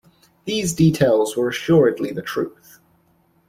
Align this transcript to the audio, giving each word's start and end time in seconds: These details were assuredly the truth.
These 0.45 0.73
details 0.73 1.37
were 1.37 1.49
assuredly 1.49 2.11
the 2.11 2.23
truth. 2.23 2.79